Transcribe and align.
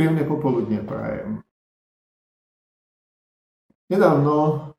Príjemné 0.00 0.24
popoludne 0.24 0.80
prajem. 0.80 1.44
Nedávno 3.92 4.72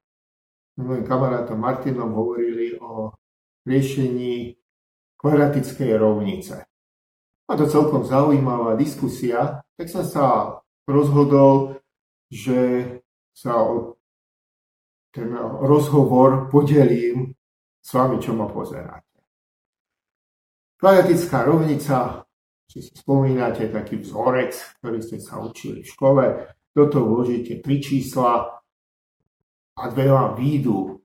s 0.74 0.82
mojim 0.82 1.06
kamarátom 1.06 1.62
Martinom 1.62 2.10
hovorili 2.10 2.74
o 2.82 3.14
riešení 3.70 4.58
kvadratickej 5.22 5.94
rovnice. 5.94 6.66
A 7.46 7.52
to 7.54 7.70
celkom 7.70 8.02
zaujímavá 8.02 8.74
diskusia, 8.74 9.62
tak 9.78 9.94
som 9.94 10.02
sa 10.02 10.58
rozhodol, 10.90 11.78
že 12.34 12.90
sa 13.30 13.62
o 13.62 14.02
ten 15.14 15.38
rozhovor 15.62 16.50
podelím 16.50 17.38
s 17.78 17.94
vami, 17.94 18.18
čo 18.18 18.34
ma 18.34 18.50
pozeráte. 18.50 19.22
Kvadratická 20.82 21.46
rovnica 21.46 22.26
či 22.72 22.80
si 22.80 22.96
spomínate 22.96 23.68
taký 23.68 24.00
vzorec, 24.00 24.56
ktorý 24.80 25.04
ste 25.04 25.20
sa 25.20 25.44
učili 25.44 25.84
v 25.84 25.92
škole, 25.92 26.24
do 26.72 26.88
toho 26.88 27.04
vložíte 27.04 27.60
tri 27.60 27.84
čísla 27.84 28.48
a 29.76 29.82
dve 29.92 30.08
vám 30.08 30.40
výjdu. 30.40 31.04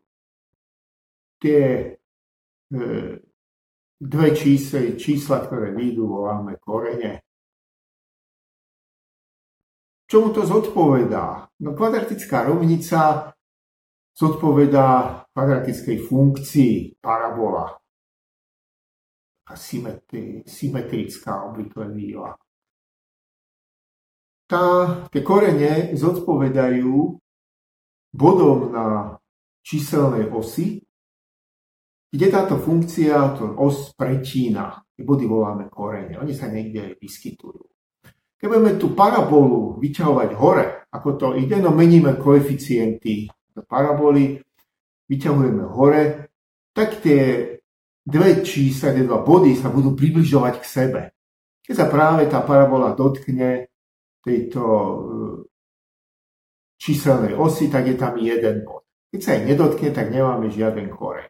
Tie 1.42 1.62
e, 1.66 2.78
dve 3.98 4.28
čísla, 4.30 4.94
čísla, 4.94 5.42
ktoré 5.42 5.74
výjdu, 5.74 6.06
voláme 6.06 6.54
korene. 6.62 7.26
Čomu 10.06 10.30
to 10.30 10.46
zodpovedá? 10.46 11.50
No 11.66 11.74
kvadratická 11.74 12.46
rovnica 12.46 13.34
zodpovedá 14.14 15.26
kvadratickej 15.34 15.98
funkcii 15.98 17.02
parabola 17.02 17.74
symetrická 20.46 21.46
obvykle 21.46 21.94
výla. 21.94 22.34
Tá, 24.46 24.62
tie 25.10 25.22
korene 25.26 25.94
zodpovedajú 25.94 27.18
bodom 28.14 28.58
na 28.70 29.18
číselnej 29.66 30.30
osi, 30.30 30.78
kde 32.06 32.26
táto 32.30 32.54
funkcia, 32.56 33.34
to 33.34 33.58
os 33.58 33.90
prečína. 33.98 34.86
Tie 34.94 35.02
body 35.02 35.26
voláme 35.26 35.66
korene. 35.66 36.16
Oni 36.16 36.32
sa 36.32 36.46
niekde 36.48 36.94
vyskytujú. 36.96 37.66
Keď 38.38 38.46
budeme 38.46 38.72
tú 38.78 38.94
parabolu 38.94 39.76
vyťahovať 39.82 40.30
hore, 40.38 40.86
ako 40.94 41.08
to 41.18 41.26
ide, 41.36 41.58
no 41.58 41.74
meníme 41.74 42.16
koeficienty 42.16 43.28
paraboly, 43.66 44.38
vyťahujeme 45.08 45.64
hore, 45.72 46.32
tak 46.76 47.00
tie 47.00 47.55
dve 48.06 48.46
čísla, 48.46 48.94
tie 48.94 49.02
dva 49.02 49.26
body 49.26 49.58
sa 49.58 49.68
budú 49.68 49.98
približovať 49.98 50.54
k 50.62 50.64
sebe. 50.64 51.02
Keď 51.66 51.74
sa 51.74 51.90
práve 51.90 52.30
tá 52.30 52.46
parabola 52.46 52.94
dotkne 52.94 53.66
tejto 54.22 54.62
e, 54.62 54.94
číselnej 56.78 57.34
osy, 57.34 57.66
tak 57.66 57.90
je 57.90 57.98
tam 57.98 58.14
jeden 58.14 58.62
bod. 58.62 58.86
Keď 59.10 59.20
sa 59.20 59.34
jej 59.34 59.44
nedotkne, 59.50 59.90
tak 59.90 60.14
nemáme 60.14 60.46
žiaden 60.46 60.86
koreň. 60.94 61.26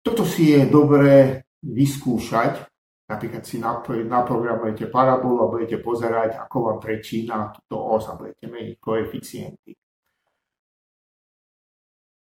Toto 0.00 0.24
si 0.24 0.56
je 0.56 0.64
dobré 0.64 1.44
vyskúšať. 1.60 2.64
Napríklad 3.06 3.46
si 3.46 3.62
naprogramujete 3.62 4.90
parabolu 4.90 5.46
a 5.46 5.52
budete 5.52 5.78
pozerať, 5.78 6.42
ako 6.42 6.56
vám 6.58 6.78
prečína 6.82 7.54
túto 7.54 7.78
os 7.78 8.02
a 8.10 8.18
budete 8.18 8.50
meniť 8.50 8.76
koeficienty. 8.82 9.70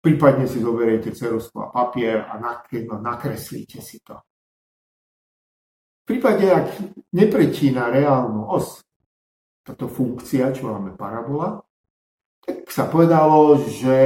Prípadne 0.04 0.44
si 0.44 0.60
zoberiete 0.60 1.16
ceruzku 1.16 1.64
a 1.64 1.72
papier 1.72 2.28
a 2.28 2.36
nakreslíte 3.00 3.80
si 3.80 4.04
to. 4.04 4.20
V 6.04 6.12
prípade, 6.12 6.44
ak 6.44 6.68
neprečína 7.16 7.88
reálnu 7.88 8.44
os, 8.52 8.84
táto 9.64 9.88
funkcia, 9.88 10.52
čo 10.52 10.68
máme 10.68 10.92
parabola, 10.92 11.64
tak 12.44 12.68
sa 12.68 12.84
povedalo, 12.84 13.56
že 13.64 13.96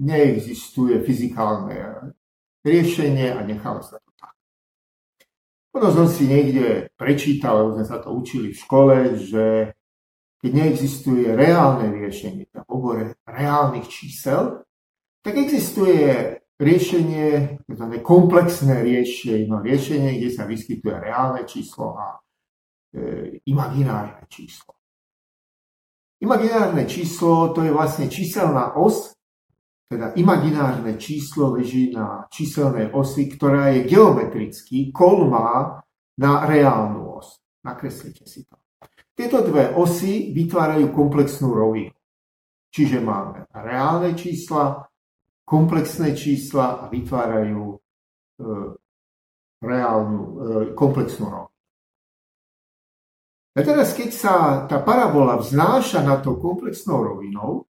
neexistuje 0.00 1.04
fyzikálne 1.04 2.08
riešenie 2.64 3.36
a 3.36 3.44
necháva 3.44 3.84
sa 3.84 4.00
to 4.00 4.10
tak. 4.16 4.32
Potom 5.68 5.92
som 5.92 6.08
si 6.08 6.32
niekde 6.32 6.88
prečítal, 6.96 7.60
lebo 7.60 7.76
sme 7.76 7.84
sa 7.84 8.00
to 8.00 8.08
učili 8.16 8.56
v 8.56 8.60
škole, 8.64 8.94
že 9.20 9.76
keď 10.40 10.50
neexistuje 10.56 11.28
reálne 11.36 11.92
riešenie, 11.92 12.48
v 12.48 12.68
obore 12.72 13.20
reálnych 13.28 13.84
čísel, 13.92 14.64
tak 15.22 15.34
existuje 15.38 16.38
riešenie, 16.58 17.58
komplexné 18.02 18.82
riešenie, 18.82 19.50
riešenie, 19.50 20.10
kde 20.18 20.30
sa 20.30 20.44
vyskytuje 20.46 20.94
reálne 20.98 21.42
číslo 21.46 21.94
a 21.98 22.06
e, 22.94 23.38
imaginárne 23.46 24.26
číslo. 24.30 24.74
Imaginárne 26.22 26.86
číslo 26.86 27.50
to 27.50 27.66
je 27.66 27.74
vlastne 27.74 28.06
číselná 28.06 28.78
os, 28.78 29.10
teda 29.90 30.14
imaginárne 30.14 30.94
číslo 30.96 31.58
leží 31.58 31.90
na 31.90 32.30
číselnej 32.30 32.94
osi, 32.94 33.26
ktorá 33.26 33.74
je 33.74 33.90
geometricky 33.90 34.94
kolmá 34.94 35.82
na 36.18 36.46
reálnu 36.46 37.18
os. 37.18 37.42
Nakreslite 37.66 38.22
si 38.26 38.46
to. 38.46 38.56
Tieto 39.12 39.44
dve 39.44 39.74
osy 39.76 40.32
vytvárajú 40.32 40.94
komplexnú 40.94 41.52
rovinu. 41.52 41.92
Čiže 42.72 43.04
máme 43.04 43.44
reálne 43.52 44.16
čísla 44.16 44.88
komplexné 45.44 46.14
čísla 46.16 46.82
a 46.82 46.84
vytvárajú 46.88 47.62
e, 47.72 47.76
reálnu, 49.62 50.22
e, 50.22 50.34
komplexnú 50.74 51.26
rovinu. 51.28 51.52
A 53.52 53.60
teraz, 53.60 53.92
keď 53.92 54.10
sa 54.16 54.34
tá 54.64 54.80
parabola 54.80 55.36
vznáša 55.36 56.00
nad 56.00 56.24
tou 56.24 56.40
komplexnou 56.40 57.04
rovinou 57.04 57.68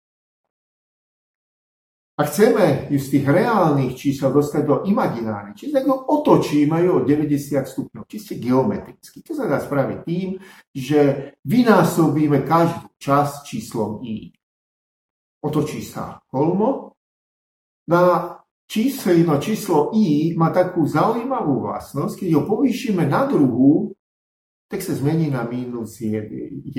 a 2.15 2.23
chceme 2.23 2.87
ju 2.87 2.95
z 2.95 3.07
tých 3.11 3.25
reálnych 3.27 3.91
čísel 3.99 4.31
dostať 4.31 4.63
do 4.63 4.75
imaginárnych 4.87 5.59
čísel, 5.59 5.83
tak 5.83 5.91
ju 5.91 5.95
otočíme 5.99 6.79
o 6.87 7.03
90 7.03 7.67
stupňov, 7.67 8.07
čiste 8.07 8.39
geometricky. 8.39 9.19
To 9.19 9.35
sa 9.35 9.51
dá 9.51 9.59
spraviť 9.59 9.99
tým, 10.07 10.39
že 10.71 10.99
vynásobíme 11.43 12.47
každú 12.47 12.95
časť 12.95 13.35
číslom 13.43 13.99
i. 14.07 14.31
Otočí 15.43 15.83
sa 15.83 16.23
kolmo 16.31 16.84
na 17.85 18.01
číslo, 18.65 19.13
číslo 19.37 19.77
i 19.93 20.33
má 20.33 20.49
takú 20.49 20.85
zaujímavú 20.85 21.69
vlastnosť, 21.69 22.25
keď 22.25 22.29
ho 22.37 22.41
povýšime 22.49 23.05
na 23.05 23.29
druhú, 23.29 23.93
tak 24.65 24.81
sa 24.81 24.97
zmení 24.97 25.29
na 25.29 25.45
mínus 25.45 26.01
1. 26.01 26.73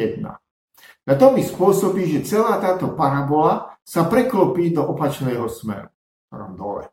Na 1.07 1.15
to 1.15 1.31
mi 1.31 1.47
spôsobí, 1.47 2.11
že 2.11 2.27
celá 2.27 2.59
táto 2.59 2.93
parabola 2.99 3.79
sa 3.87 4.11
preklopí 4.11 4.75
do 4.75 4.83
opačného 4.83 5.47
smeru, 5.47 5.89
tam 6.27 6.59
dole. 6.59 6.91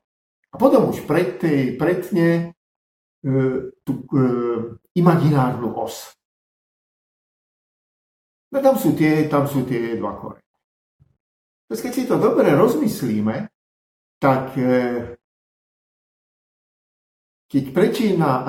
A 0.53 0.55
potom 0.61 0.93
už 0.93 1.09
pretne, 1.09 1.73
pretne 1.73 2.53
e, 3.25 3.33
tú 3.81 4.05
e, 4.05 4.17
imaginárnu 4.93 5.73
os. 5.73 6.13
No 8.53 8.61
tam 8.61 8.77
sú 8.77 8.93
tie, 8.93 9.25
tam 9.25 9.49
sú 9.49 9.65
tie 9.65 9.97
dva 9.97 10.13
korene. 10.13 10.45
Keď 11.73 11.89
si 11.89 12.05
to 12.05 12.21
dobre 12.21 12.53
rozmyslíme, 12.53 13.49
tak 14.23 14.55
e, 14.55 15.19
keď 17.51 17.63
prečína 17.75 18.47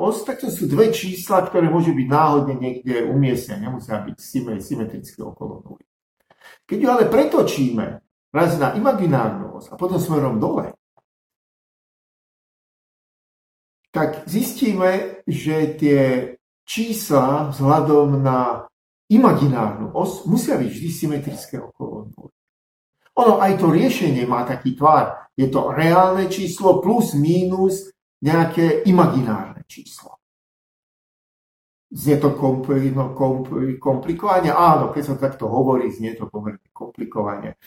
os, 0.00 0.24
tak 0.24 0.40
to 0.40 0.48
sú 0.48 0.64
dve 0.64 0.88
čísla, 0.88 1.44
ktoré 1.44 1.68
môžu 1.68 1.92
byť 1.92 2.08
náhodne 2.08 2.56
niekde 2.56 3.04
umiestnené, 3.04 3.68
nemusia 3.68 4.00
byť 4.00 4.16
symetricky 4.58 5.20
okolo 5.20 5.60
nuly. 5.68 5.84
Keď 6.64 6.78
ju 6.80 6.88
ale 6.88 7.04
pretočíme 7.12 7.86
raz 8.32 8.56
na 8.56 8.72
imaginárnu 8.72 9.60
os 9.60 9.68
a 9.68 9.76
potom 9.76 10.00
smerom 10.00 10.40
dole, 10.40 10.72
tak 13.92 14.24
zistíme, 14.24 15.20
že 15.28 15.76
tie 15.76 16.00
čísla 16.64 17.52
vzhľadom 17.52 18.16
na 18.24 18.64
imaginárnu 19.12 19.92
os 19.92 20.24
musia 20.24 20.56
byť 20.56 20.70
vždy 20.72 20.88
symetrické 20.88 21.60
okolo 21.60 22.08
nuly. 22.16 22.41
Ono 23.12 23.36
aj 23.40 23.60
to 23.60 23.68
riešenie 23.68 24.24
má 24.24 24.48
taký 24.48 24.72
tvar. 24.72 25.28
Je 25.36 25.48
to 25.52 25.72
reálne 25.72 26.28
číslo 26.32 26.80
plus 26.80 27.12
mínus 27.12 27.92
nejaké 28.24 28.88
imaginárne 28.88 29.64
číslo. 29.68 30.22
Znie 31.92 32.16
to 32.16 32.32
no, 32.32 33.12
komplikovane? 33.76 34.48
Áno, 34.48 34.88
keď 34.88 35.02
sa 35.04 35.14
takto 35.20 35.44
hovorí, 35.44 35.92
znie 35.92 36.16
to 36.16 36.24
pomerne 36.24 36.64
komplikovane. 36.72 37.60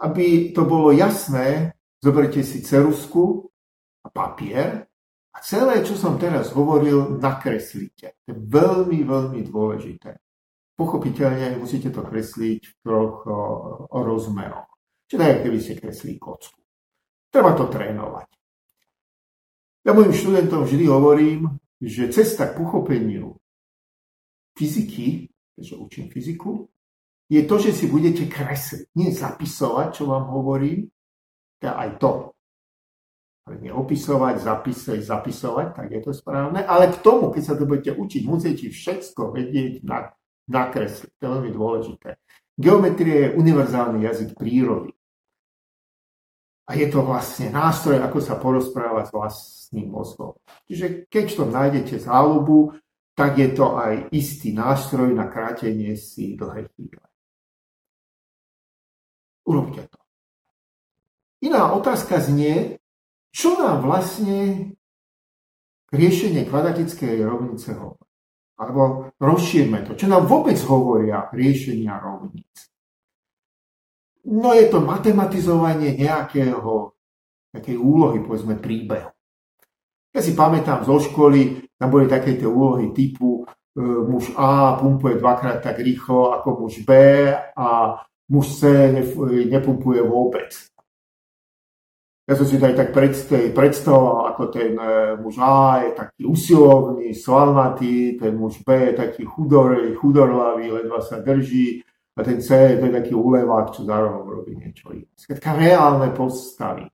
Aby 0.00 0.56
to 0.56 0.64
bolo 0.64 0.96
jasné, 0.96 1.76
zoberte 2.00 2.40
si 2.40 2.64
cerusku 2.64 3.44
a 4.00 4.08
papier 4.08 4.88
a 5.34 5.38
celé, 5.44 5.84
čo 5.84 5.92
som 5.92 6.16
teraz 6.16 6.56
hovoril, 6.56 7.20
nakreslíte. 7.20 8.16
To 8.24 8.26
je 8.32 8.36
veľmi, 8.48 9.04
veľmi 9.04 9.40
dôležité. 9.44 10.23
Pochopiteľne 10.74 11.58
musíte 11.62 11.94
to 11.94 12.02
kresliť 12.02 12.60
v 12.66 12.74
troch 12.82 13.22
rozmeroch. 13.90 14.70
Čiže 15.06 15.20
tak, 15.20 15.42
keby 15.46 15.58
ste 15.62 15.78
kreslili 15.78 16.18
kocku. 16.18 16.58
Treba 17.30 17.54
to 17.54 17.70
trénovať. 17.70 18.28
Ja 19.86 19.92
mojim 19.94 20.16
študentom 20.16 20.64
vždy 20.66 20.84
hovorím, 20.90 21.60
že 21.78 22.10
cesta 22.10 22.50
k 22.50 22.58
pochopeniu 22.58 23.36
fyziky 24.56 25.34
že 25.58 25.76
učím 25.76 26.10
fyziku, 26.10 26.68
je 27.30 27.42
to, 27.46 27.58
že 27.58 27.72
si 27.72 27.86
budete 27.86 28.26
kresliť. 28.26 28.90
Nie 28.98 29.14
zapisovať, 29.14 29.88
čo 29.94 30.10
vám 30.10 30.28
hovorím, 30.28 30.90
to 31.62 31.70
aj 31.70 31.90
to. 32.02 32.12
Ale 33.44 33.60
nie 33.60 33.72
opisovať, 33.72 34.40
zapisovať, 34.40 35.00
zapisovať, 35.04 35.66
tak 35.76 35.88
je 35.92 36.00
to 36.00 36.12
správne. 36.16 36.64
Ale 36.64 36.88
k 36.92 37.00
tomu, 37.04 37.28
keď 37.28 37.42
sa 37.44 37.54
to 37.56 37.68
budete 37.68 37.92
učiť, 37.96 38.22
musíte 38.24 38.66
všetko 38.72 39.36
vedieť 39.36 39.84
na, 39.84 40.12
nakresliť. 40.48 41.12
To 41.18 41.22
je 41.24 41.32
veľmi 41.32 41.50
dôležité. 41.52 42.08
Geometria 42.54 43.28
je 43.28 43.36
univerzálny 43.40 44.06
jazyk 44.06 44.30
prírody. 44.38 44.94
A 46.64 46.80
je 46.80 46.88
to 46.88 47.04
vlastne 47.04 47.52
nástroj, 47.52 48.00
ako 48.00 48.18
sa 48.24 48.40
porozprávať 48.40 49.04
s 49.10 49.12
vlastným 49.12 49.88
mozgom. 49.92 50.32
Čiže 50.64 51.04
keď 51.12 51.26
to 51.36 51.44
nájdete 51.44 51.94
záľubu, 52.00 52.72
tak 53.12 53.36
je 53.36 53.48
to 53.52 53.76
aj 53.76 54.08
istý 54.16 54.56
nástroj 54.56 55.12
na 55.12 55.28
krátenie 55.28 55.92
si 55.94 56.34
dlhé 56.34 56.66
chvíle. 56.72 57.04
Urobte 59.44 59.84
to. 59.86 60.00
Iná 61.44 61.76
otázka 61.76 62.24
znie, 62.24 62.80
čo 63.28 63.60
nám 63.60 63.84
vlastne 63.84 64.72
riešenie 65.92 66.48
kvadratickej 66.48 67.20
rovnice 67.22 67.76
hovorí. 67.76 68.03
Alebo 68.54 69.10
rozšírme 69.18 69.82
to. 69.82 69.98
Čo 69.98 70.06
nám 70.06 70.30
vôbec 70.30 70.54
hovoria 70.70 71.26
riešenia 71.34 71.98
rovnic? 71.98 72.54
No 74.24 74.54
je 74.56 74.70
to 74.70 74.80
matematizovanie 74.80 75.98
nejakého, 76.00 76.94
nejakej 77.52 77.76
úlohy, 77.76 78.24
povedzme 78.24 78.56
príbehu. 78.56 79.10
Ja 80.14 80.20
si 80.22 80.32
pamätám 80.32 80.86
zo 80.86 81.02
školy, 81.02 81.66
tam 81.74 81.90
boli 81.90 82.06
také 82.06 82.38
tie 82.38 82.46
úlohy 82.46 82.94
typu 82.94 83.42
e, 83.42 83.82
muž 83.82 84.30
A 84.38 84.78
pumpuje 84.78 85.18
dvakrát 85.18 85.58
tak 85.58 85.82
rýchlo 85.82 86.38
ako 86.38 86.64
muž 86.64 86.86
B 86.86 86.90
a 87.34 87.98
muž 88.30 88.46
C 88.62 88.94
nepumpuje 89.50 90.00
vôbec. 90.06 90.54
Ja 92.24 92.40
som 92.40 92.48
si 92.48 92.56
to 92.56 92.64
aj 92.64 92.76
tak 92.80 92.88
predstavoval, 93.52 94.32
ako 94.32 94.48
ten 94.48 94.72
e, 94.80 95.12
muž 95.20 95.36
A 95.36 95.84
je 95.84 95.90
taký 95.92 96.24
usilovný, 96.24 97.12
svalnatý, 97.12 98.16
ten 98.16 98.32
muž 98.32 98.64
B 98.64 98.72
je 98.72 98.92
taký 98.96 99.28
chudor, 99.28 99.76
chudorlavý, 100.00 100.72
ledva 100.72 101.04
sa 101.04 101.20
drží 101.20 101.84
a 102.16 102.24
ten 102.24 102.40
C 102.40 102.80
to 102.80 102.88
je 102.88 102.92
taký 102.96 103.12
ulevák, 103.12 103.76
čo 103.76 103.84
zároveň 103.84 104.24
robí 104.24 104.52
niečo 104.56 104.88
iné. 104.96 105.10
Skladka 105.12 105.52
reálne 105.52 106.08
postavy. 106.16 106.88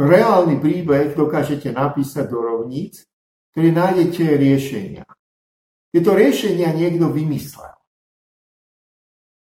Reálny 0.00 0.56
príbeh 0.56 1.12
dokážete 1.12 1.68
napísať 1.76 2.32
do 2.32 2.40
rovníc, 2.40 3.04
ktoré 3.52 3.68
nájdete 3.76 4.24
riešenia. 4.40 5.04
Tieto 5.92 6.16
riešenia 6.16 6.72
niekto 6.72 7.12
vymyslel. 7.12 7.76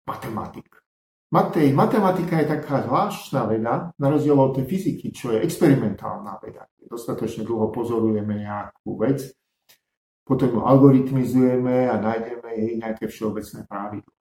Matematik. 0.09 0.88
Matej, 1.29 1.77
matematika 1.77 2.41
je 2.41 2.57
taká 2.57 2.89
zvláštna 2.89 3.45
veda, 3.45 3.93
na 4.01 4.07
rozdiel 4.09 4.33
od 4.33 4.57
tej 4.57 4.65
fyziky, 4.65 5.13
čo 5.13 5.37
je 5.37 5.45
experimentálna 5.45 6.41
veda. 6.41 6.65
Dostatočne 6.89 7.45
dlho 7.45 7.69
pozorujeme 7.69 8.49
nejakú 8.49 8.97
vec, 8.97 9.29
potom 10.25 10.57
ju 10.57 10.61
algoritmizujeme 10.65 11.85
a 11.85 12.01
nájdeme 12.01 12.49
jej 12.57 12.73
nejaké 12.81 13.13
všeobecné 13.13 13.69
pravidlo. 13.69 14.13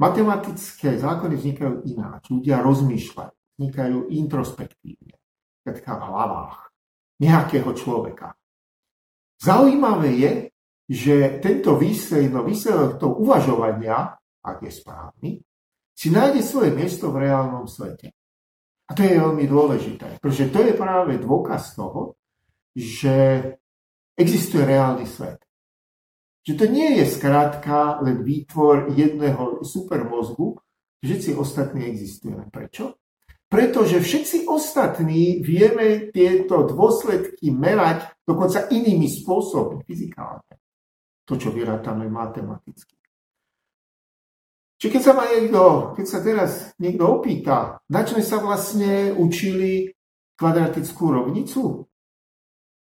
Matematické 0.00 0.96
zákony 0.96 1.34
vznikajú 1.36 1.74
ináč. 1.92 2.32
Ľudia 2.32 2.64
rozmýšľajú, 2.64 3.36
vznikajú 3.60 3.98
introspektívne, 4.16 5.16
tak 5.60 5.84
v 5.84 5.88
hlavách 5.88 6.72
nejakého 7.20 7.68
človeka. 7.76 8.32
Zaujímavé 9.44 10.10
je, 10.16 10.32
že 10.88 11.36
tento 11.44 11.76
výsledok, 11.76 12.48
výsledok 12.48 12.90
toho 12.96 13.12
uvažovania, 13.20 14.16
ak 14.40 14.64
je 14.64 14.72
správny, 14.72 15.30
si 15.96 16.12
nájde 16.12 16.44
svoje 16.44 16.76
miesto 16.76 17.08
v 17.08 17.24
reálnom 17.24 17.64
svete. 17.64 18.12
A 18.86 18.94
to 18.94 19.02
je 19.02 19.16
veľmi 19.16 19.48
dôležité, 19.48 20.20
pretože 20.20 20.52
to 20.52 20.60
je 20.62 20.76
práve 20.76 21.18
dôkaz 21.18 21.74
toho, 21.74 22.14
že 22.76 23.42
existuje 24.14 24.62
reálny 24.62 25.08
svet. 25.08 25.40
Že 26.46 26.52
to 26.54 26.64
nie 26.70 27.02
je 27.02 27.04
skrátka 27.10 27.98
len 28.04 28.22
výtvor 28.22 28.94
jedného 28.94 29.66
supermozgu, 29.66 30.60
všetci 31.02 31.34
ostatní 31.34 31.88
existujeme. 31.90 32.46
Prečo? 32.52 33.00
Pretože 33.46 33.98
všetci 33.98 34.46
ostatní 34.46 35.42
vieme 35.42 36.10
tieto 36.14 36.66
dôsledky 36.66 37.50
merať 37.50 38.22
dokonca 38.22 38.70
inými 38.70 39.06
spôsobmi, 39.06 39.82
fyzikálne. 39.82 40.54
To, 41.26 41.34
čo 41.34 41.50
vyrátame 41.50 42.06
matematicky. 42.06 42.94
Čiže 44.76 44.92
keď 44.92 45.02
sa 45.02 45.12
ma 45.16 45.24
niekto, 45.24 45.62
keď 45.96 46.06
sa 46.06 46.18
teraz 46.20 46.50
niekto 46.76 47.04
opýta, 47.08 47.80
na 47.88 48.04
čo 48.04 48.20
sa 48.20 48.36
vlastne 48.44 49.08
učili 49.16 49.88
kvadratickú 50.36 51.04
rovnicu, 51.16 51.88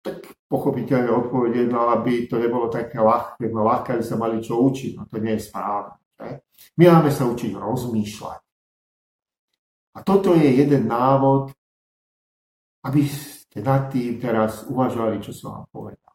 tak 0.03 0.27
pochopiteľne 0.51 1.09
odpoveď 1.09 1.71
no 1.71 1.89
aby 1.95 2.27
to 2.27 2.35
nebolo 2.37 2.67
také 2.67 2.99
ľahké, 2.99 3.47
no 3.49 3.63
ľahké, 3.63 3.95
aby 3.95 4.05
sa 4.05 4.19
mali 4.19 4.43
čo 4.43 4.59
učiť, 4.59 4.91
no 4.99 5.07
to 5.07 5.17
nie 5.23 5.39
je 5.39 5.47
správne. 5.47 5.97
Že? 6.19 6.29
My 6.77 6.83
máme 6.99 7.09
sa 7.15 7.23
učiť 7.31 7.51
rozmýšľať. 7.55 8.41
A 9.95 9.99
toto 10.03 10.35
je 10.35 10.51
jeden 10.51 10.91
návod, 10.91 11.55
aby 12.83 13.01
ste 13.07 13.63
nad 13.63 13.87
tým 13.87 14.19
teraz 14.19 14.67
uvažovali, 14.67 15.23
čo 15.23 15.31
som 15.31 15.63
vám 15.63 15.67
povedal. 15.71 16.13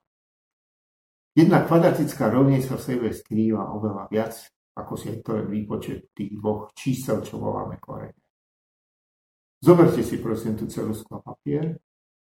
Jedna 1.32 1.65
kvadratická 1.65 2.29
rovnica 2.29 2.77
v 2.77 2.85
sebe 2.85 3.09
skrýva 3.17 3.73
oveľa 3.73 4.12
viac, 4.12 4.37
ako 4.76 4.93
si 4.94 5.19
to 5.22 5.40
je 5.40 5.44
výpočet 5.46 5.99
tých 6.14 6.34
dvoch 6.38 6.70
čísel, 6.76 7.25
čo 7.25 7.43
voláme 7.43 7.82
korene. 7.82 8.17
Zoberte 9.61 10.00
si 10.00 10.17
prosím 10.17 10.56
tú 10.56 10.64
celú 10.70 10.96
skla 10.96 11.20
papier 11.20 11.76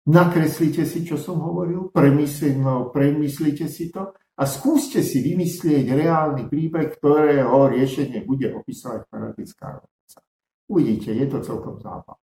Nakreslite 0.03 0.83
si, 0.83 1.07
čo 1.07 1.15
som 1.15 1.39
hovoril, 1.39 1.87
premyslite, 1.87 2.59
no, 2.59 2.91
premyslite 2.91 3.71
si 3.71 3.87
to 3.87 4.11
a 4.35 4.43
skúste 4.43 4.99
si 4.99 5.23
vymyslieť 5.23 5.95
reálny 5.95 6.51
príbeh, 6.51 6.99
ktorého 6.99 7.71
riešenie 7.71 8.27
bude 8.27 8.51
opisovať 8.51 9.07
paradigická 9.07 9.79
rovnica. 9.79 10.17
Uvidíte, 10.67 11.15
je 11.15 11.27
to 11.31 11.39
celkom 11.39 11.79
zábavné. 11.79 12.22